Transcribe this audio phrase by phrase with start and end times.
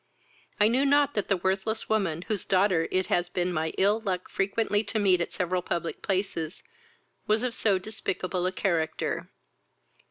[0.59, 4.29] I knew not that the worthless woman, whose daughter it has been my ill luck
[4.31, 6.63] frequently to meet at several public places,
[7.27, 9.29] was of so despicable a character.